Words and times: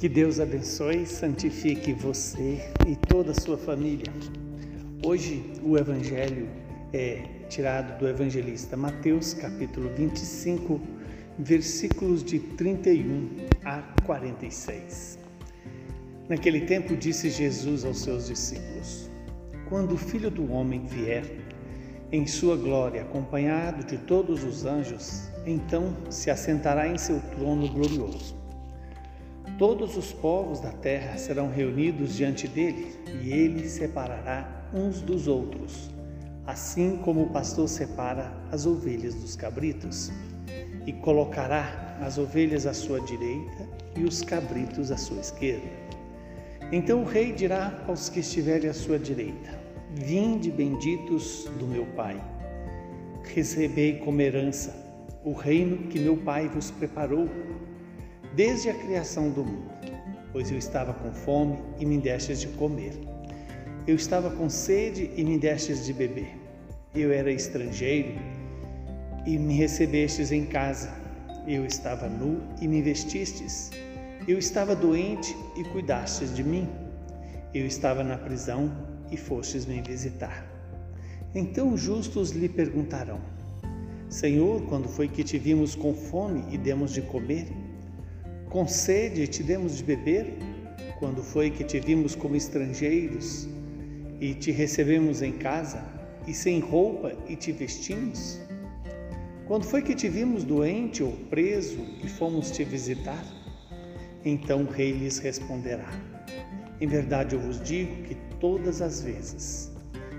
Que 0.00 0.08
Deus 0.08 0.40
abençoe 0.40 1.02
e 1.02 1.06
santifique 1.06 1.92
você 1.92 2.72
e 2.88 2.96
toda 2.96 3.32
a 3.32 3.34
sua 3.34 3.58
família. 3.58 4.10
Hoje 5.04 5.44
o 5.62 5.76
evangelho 5.76 6.48
é 6.90 7.22
tirado 7.50 7.98
do 7.98 8.08
evangelista 8.08 8.78
Mateus, 8.78 9.34
capítulo 9.34 9.90
25, 9.94 10.80
versículos 11.38 12.24
de 12.24 12.38
31 12.38 13.28
a 13.62 13.82
46. 14.06 15.18
Naquele 16.30 16.62
tempo 16.62 16.96
disse 16.96 17.28
Jesus 17.28 17.84
aos 17.84 18.00
seus 18.00 18.28
discípulos: 18.28 19.10
Quando 19.68 19.92
o 19.92 19.98
Filho 19.98 20.30
do 20.30 20.50
homem 20.50 20.86
vier 20.86 21.26
em 22.10 22.26
sua 22.26 22.56
glória, 22.56 23.02
acompanhado 23.02 23.84
de 23.84 23.98
todos 23.98 24.44
os 24.44 24.64
anjos, 24.64 25.30
então 25.44 25.94
se 26.08 26.30
assentará 26.30 26.88
em 26.88 26.96
seu 26.96 27.20
trono 27.36 27.68
glorioso. 27.68 28.39
Todos 29.60 29.94
os 29.94 30.10
povos 30.10 30.58
da 30.58 30.72
terra 30.72 31.18
serão 31.18 31.50
reunidos 31.50 32.16
diante 32.16 32.48
dele, 32.48 32.94
e 33.22 33.30
ele 33.30 33.68
separará 33.68 34.70
uns 34.72 35.02
dos 35.02 35.28
outros, 35.28 35.90
assim 36.46 36.96
como 36.96 37.24
o 37.24 37.28
pastor 37.28 37.68
separa 37.68 38.32
as 38.50 38.64
ovelhas 38.64 39.14
dos 39.14 39.36
cabritos, 39.36 40.10
e 40.86 40.94
colocará 40.94 41.98
as 42.00 42.16
ovelhas 42.16 42.64
à 42.64 42.72
sua 42.72 43.02
direita 43.02 43.68
e 43.98 44.04
os 44.04 44.22
cabritos 44.22 44.90
à 44.90 44.96
sua 44.96 45.20
esquerda. 45.20 45.68
Então 46.72 47.02
o 47.02 47.04
rei 47.04 47.30
dirá 47.30 47.84
aos 47.86 48.08
que 48.08 48.20
estiverem 48.20 48.70
à 48.70 48.72
sua 48.72 48.98
direita: 48.98 49.60
Vinde 49.94 50.50
benditos 50.50 51.44
do 51.58 51.66
meu 51.66 51.84
Pai, 51.94 52.18
recebei 53.34 53.98
como 53.98 54.22
herança 54.22 54.74
o 55.22 55.34
reino 55.34 55.88
que 55.88 55.98
meu 55.98 56.16
Pai 56.16 56.48
vos 56.48 56.70
preparou 56.70 57.28
desde 58.34 58.70
a 58.70 58.74
criação 58.74 59.30
do 59.30 59.44
mundo. 59.44 59.70
Pois 60.32 60.50
eu 60.50 60.58
estava 60.58 60.92
com 60.94 61.12
fome 61.12 61.58
e 61.78 61.84
me 61.84 61.98
destes 61.98 62.40
de 62.40 62.48
comer. 62.48 62.92
Eu 63.86 63.96
estava 63.96 64.30
com 64.30 64.48
sede 64.48 65.10
e 65.16 65.24
me 65.24 65.38
destes 65.38 65.84
de 65.84 65.92
beber. 65.92 66.36
Eu 66.94 67.12
era 67.12 67.32
estrangeiro 67.32 68.14
e 69.26 69.36
me 69.36 69.54
recebestes 69.54 70.30
em 70.30 70.46
casa. 70.46 70.92
Eu 71.46 71.64
estava 71.66 72.08
nu 72.08 72.40
e 72.60 72.68
me 72.68 72.80
vestistes. 72.80 73.70
Eu 74.28 74.38
estava 74.38 74.76
doente 74.76 75.36
e 75.56 75.64
cuidastes 75.64 76.34
de 76.34 76.44
mim. 76.44 76.68
Eu 77.52 77.66
estava 77.66 78.04
na 78.04 78.16
prisão 78.16 78.70
e 79.10 79.16
fostes 79.16 79.66
me 79.66 79.80
visitar. 79.80 80.46
Então 81.34 81.72
os 81.72 81.80
justos 81.80 82.30
lhe 82.30 82.48
perguntarão: 82.48 83.20
Senhor, 84.08 84.62
quando 84.66 84.88
foi 84.88 85.08
que 85.08 85.24
te 85.24 85.38
vimos 85.38 85.74
com 85.74 85.94
fome 85.94 86.44
e 86.50 86.58
demos 86.58 86.92
de 86.92 87.02
comer? 87.02 87.48
Com 88.50 88.66
sede 88.66 89.28
te 89.28 89.44
demos 89.44 89.76
de 89.76 89.84
beber? 89.84 90.36
Quando 90.98 91.22
foi 91.22 91.50
que 91.50 91.62
te 91.62 91.78
vimos 91.78 92.16
como 92.16 92.34
estrangeiros 92.34 93.48
e 94.20 94.34
te 94.34 94.50
recebemos 94.50 95.22
em 95.22 95.30
casa? 95.30 95.80
E 96.26 96.34
sem 96.34 96.58
roupa 96.58 97.12
e 97.28 97.36
te 97.36 97.52
vestimos? 97.52 98.40
Quando 99.46 99.62
foi 99.62 99.82
que 99.82 99.94
te 99.94 100.08
vimos 100.08 100.42
doente 100.42 101.00
ou 101.00 101.12
preso 101.30 101.78
e 102.02 102.08
fomos 102.08 102.50
te 102.50 102.64
visitar? 102.64 103.24
Então 104.24 104.64
o 104.64 104.68
rei 104.68 104.90
lhes 104.90 105.18
responderá: 105.18 105.88
Em 106.80 106.88
verdade 106.88 107.36
eu 107.36 107.40
vos 107.40 107.62
digo 107.62 108.02
que 108.02 108.16
todas 108.40 108.82
as 108.82 109.00
vezes 109.00 109.70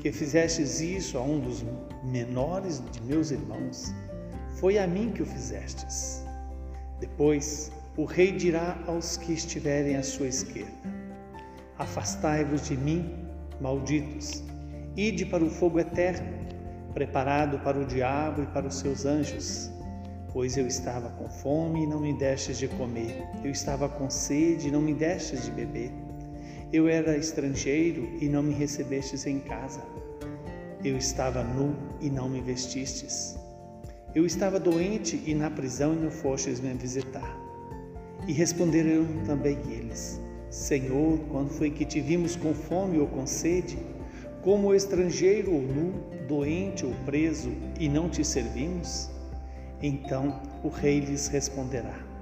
que 0.00 0.12
fizestes 0.12 0.80
isso 0.80 1.18
a 1.18 1.22
um 1.22 1.40
dos 1.40 1.64
menores 2.04 2.80
de 2.92 3.02
meus 3.02 3.32
irmãos, 3.32 3.92
foi 4.60 4.78
a 4.78 4.86
mim 4.86 5.10
que 5.10 5.22
o 5.22 5.26
fizestes. 5.26 6.24
Depois, 7.00 7.70
o 7.96 8.04
rei 8.06 8.32
dirá 8.32 8.78
aos 8.86 9.18
que 9.18 9.32
estiverem 9.34 9.96
à 9.96 10.02
sua 10.02 10.28
esquerda: 10.28 10.72
Afastai-vos 11.78 12.66
de 12.66 12.76
mim, 12.76 13.14
malditos, 13.60 14.42
ide 14.96 15.26
para 15.26 15.44
o 15.44 15.50
fogo 15.50 15.78
eterno, 15.78 16.26
preparado 16.94 17.58
para 17.58 17.78
o 17.78 17.84
diabo 17.84 18.42
e 18.42 18.46
para 18.46 18.66
os 18.66 18.76
seus 18.76 19.04
anjos. 19.04 19.70
Pois 20.32 20.56
eu 20.56 20.66
estava 20.66 21.10
com 21.10 21.28
fome 21.28 21.82
e 21.82 21.86
não 21.86 22.00
me 22.00 22.14
destes 22.14 22.56
de 22.56 22.66
comer, 22.66 23.22
eu 23.44 23.50
estava 23.50 23.86
com 23.86 24.08
sede 24.08 24.68
e 24.68 24.70
não 24.70 24.80
me 24.80 24.94
destes 24.94 25.44
de 25.44 25.50
beber. 25.50 25.90
Eu 26.72 26.88
era 26.88 27.18
estrangeiro 27.18 28.08
e 28.18 28.30
não 28.30 28.42
me 28.42 28.54
recebestes 28.54 29.26
em 29.26 29.40
casa. 29.40 29.82
Eu 30.82 30.96
estava 30.96 31.44
nu 31.44 31.76
e 32.00 32.08
não 32.08 32.30
me 32.30 32.40
vestistes. 32.40 33.36
Eu 34.14 34.24
estava 34.24 34.58
doente 34.58 35.22
e 35.26 35.34
na 35.34 35.50
prisão 35.50 35.92
e 35.92 35.96
não 35.96 36.10
fostes 36.10 36.60
me 36.60 36.72
visitar. 36.72 37.41
E 38.26 38.32
responderão 38.32 39.06
também 39.26 39.58
eles: 39.68 40.20
Senhor, 40.50 41.18
quando 41.30 41.50
foi 41.50 41.70
que 41.70 41.84
te 41.84 42.00
vimos 42.00 42.36
com 42.36 42.54
fome 42.54 42.98
ou 42.98 43.06
com 43.06 43.26
sede, 43.26 43.78
como 44.42 44.74
estrangeiro 44.74 45.52
ou 45.52 45.62
nu, 45.62 45.94
doente 46.28 46.84
ou 46.84 46.92
preso, 47.04 47.52
e 47.78 47.88
não 47.88 48.08
te 48.08 48.24
servimos? 48.24 49.10
Então 49.82 50.40
o 50.62 50.68
rei 50.68 51.00
lhes 51.00 51.26
responderá: 51.28 52.12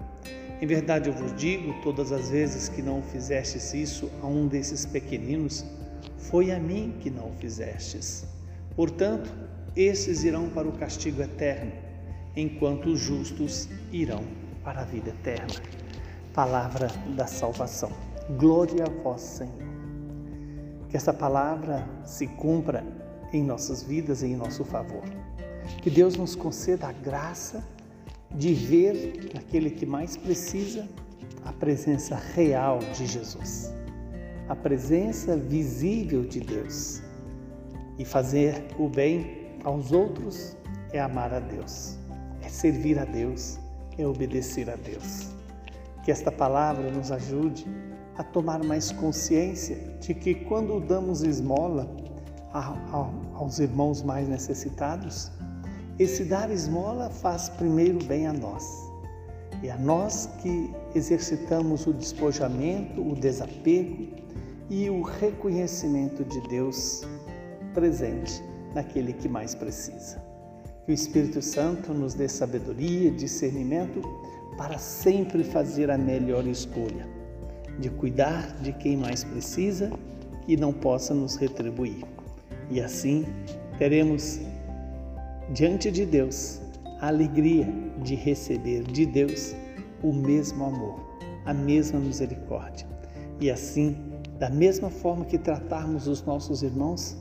em 0.61 0.67
verdade 0.67 1.09
eu 1.09 1.15
vos 1.15 1.35
digo, 1.35 1.73
todas 1.83 2.13
as 2.13 2.29
vezes 2.29 2.69
que 2.69 2.83
não 2.83 3.03
fizestes 3.03 3.73
isso 3.73 4.11
a 4.23 4.27
um 4.27 4.47
desses 4.47 4.85
pequeninos, 4.85 5.65
foi 6.19 6.51
a 6.51 6.59
mim 6.59 6.95
que 7.01 7.09
não 7.09 7.33
fizestes. 7.33 8.27
Portanto, 8.77 9.33
esses 9.75 10.23
irão 10.23 10.51
para 10.51 10.69
o 10.69 10.73
castigo 10.73 11.23
eterno, 11.23 11.73
enquanto 12.37 12.91
os 12.91 13.01
justos 13.01 13.71
irão 13.91 14.23
para 14.63 14.83
a 14.83 14.85
vida 14.85 15.09
eterna. 15.09 15.80
Palavra 16.35 16.87
da 17.17 17.27
salvação. 17.27 17.91
Glória 18.39 18.85
a 18.85 19.03
vós, 19.03 19.21
Senhor. 19.21 19.53
Que 20.89 20.97
essa 20.97 21.13
palavra 21.13 21.85
se 22.05 22.29
cumpra 22.29 22.85
em 23.33 23.43
nossas 23.43 23.83
vidas 23.83 24.23
e 24.23 24.27
em 24.27 24.37
nosso 24.37 24.65
favor. 24.65 25.03
Que 25.83 25.91
Deus 25.91 26.15
nos 26.15 26.37
conceda 26.37 26.87
a 26.87 26.93
graça 26.93 27.65
de 28.31 28.55
ver 28.55 29.33
naquele 29.35 29.71
que 29.71 29.85
mais 29.85 30.17
precisa 30.17 30.89
a 31.45 31.53
presença 31.53 32.15
real 32.15 32.79
de 32.79 33.07
Jesus, 33.07 33.73
a 34.49 34.55
presença 34.55 35.37
visível 35.37 36.23
de 36.23 36.39
Deus. 36.39 37.03
E 37.99 38.05
fazer 38.05 38.65
o 38.79 38.89
bem 38.89 39.57
aos 39.65 39.91
outros 39.91 40.57
é 40.93 41.01
amar 41.01 41.35
a 41.35 41.41
Deus, 41.41 41.99
é 42.41 42.49
servir 42.49 43.01
a 43.01 43.05
Deus, 43.05 43.59
é 43.99 44.07
obedecer 44.07 44.71
a 44.71 44.77
Deus. 44.77 45.40
Que 46.11 46.13
esta 46.13 46.33
palavra 46.33 46.91
nos 46.91 47.13
ajude 47.13 47.65
a 48.17 48.25
tomar 48.25 48.65
mais 48.65 48.91
consciência 48.91 49.77
de 50.01 50.13
que 50.13 50.35
quando 50.35 50.81
damos 50.81 51.23
esmola 51.23 51.89
aos 53.33 53.61
irmãos 53.61 54.03
mais 54.03 54.27
necessitados, 54.27 55.31
esse 56.01 56.25
dar 56.25 56.51
esmola 56.51 57.11
faz 57.11 57.49
primeiro 57.49 58.05
bem 58.07 58.27
a 58.27 58.33
nós. 58.33 58.91
E 59.63 59.71
a 59.71 59.77
nós 59.77 60.29
que 60.43 60.75
exercitamos 60.97 61.87
o 61.87 61.93
despojamento, 61.93 63.01
o 63.01 63.15
desapego 63.15 64.09
e 64.69 64.91
o 64.91 65.03
reconhecimento 65.03 66.25
de 66.25 66.41
Deus 66.49 67.03
presente 67.73 68.43
naquele 68.75 69.13
que 69.13 69.29
mais 69.29 69.55
precisa. 69.55 70.21
Que 70.85 70.91
o 70.91 70.93
Espírito 70.93 71.41
Santo 71.41 71.95
nos 71.95 72.15
dê 72.15 72.29
sabedoria, 72.29 73.13
discernimento 73.13 74.03
para 74.61 74.77
sempre 74.77 75.43
fazer 75.43 75.91
a 75.91 75.97
melhor 75.97 76.47
escolha, 76.47 77.09
de 77.79 77.89
cuidar 77.89 78.47
de 78.61 78.75
quem 78.75 78.95
mais 78.95 79.25
precisa 79.25 79.91
e 80.47 80.55
não 80.55 80.71
possa 80.71 81.15
nos 81.15 81.35
retribuir. 81.35 82.05
E 82.71 82.79
assim 82.79 83.25
teremos 83.79 84.39
diante 85.55 85.91
de 85.91 86.05
Deus 86.05 86.61
a 87.01 87.09
alegria 87.09 87.67
de 88.03 88.15
receber 88.15 88.83
de 88.83 89.07
Deus 89.07 89.57
o 90.03 90.13
mesmo 90.13 90.63
amor, 90.67 91.01
a 91.47 91.55
mesma 91.55 91.99
misericórdia. 91.99 92.87
E 93.41 93.51
assim, 93.51 93.97
da 94.39 94.51
mesma 94.51 94.91
forma 94.91 95.25
que 95.25 95.39
tratarmos 95.39 96.07
os 96.07 96.23
nossos 96.27 96.63
irmãos, 96.63 97.17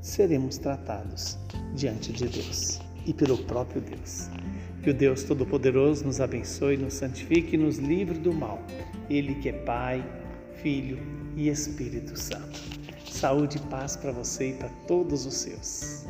seremos 0.00 0.58
tratados 0.58 1.36
diante 1.74 2.12
de 2.12 2.28
Deus 2.28 2.78
e 3.04 3.12
pelo 3.12 3.36
próprio 3.36 3.80
Deus. 3.80 4.30
Que 4.84 4.90
o 4.90 4.94
Deus 4.94 5.22
Todo-Poderoso 5.22 6.04
nos 6.04 6.20
abençoe, 6.20 6.76
nos 6.76 6.92
santifique 6.92 7.54
e 7.54 7.58
nos 7.58 7.78
livre 7.78 8.18
do 8.18 8.34
mal. 8.34 8.62
Ele 9.08 9.34
que 9.36 9.48
é 9.48 9.52
Pai, 9.52 10.04
Filho 10.56 10.98
e 11.34 11.48
Espírito 11.48 12.18
Santo. 12.18 12.60
Saúde 13.10 13.56
e 13.56 13.60
paz 13.70 13.96
para 13.96 14.12
você 14.12 14.50
e 14.50 14.52
para 14.52 14.68
todos 14.86 15.24
os 15.24 15.32
seus. 15.36 16.04